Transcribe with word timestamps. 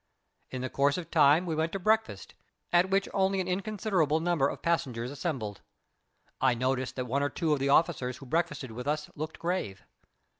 In 0.49 0.63
the 0.63 0.69
course 0.71 0.97
of 0.97 1.11
time 1.11 1.45
we 1.45 1.53
went 1.53 1.71
to 1.73 1.77
breakfast, 1.79 2.33
at 2.73 2.89
which 2.89 3.07
only 3.13 3.39
an 3.39 3.47
inconsiderable 3.47 4.19
number 4.19 4.47
of 4.47 4.63
passengers 4.63 5.11
assembled. 5.11 5.61
I 6.41 6.55
noticed 6.55 6.95
that 6.95 7.05
one 7.05 7.21
or 7.21 7.29
two 7.29 7.53
of 7.53 7.59
the 7.59 7.69
officers 7.69 8.17
who 8.17 8.25
breakfasted 8.25 8.71
with 8.71 8.87
us 8.87 9.11
looked 9.15 9.37
grave. 9.37 9.83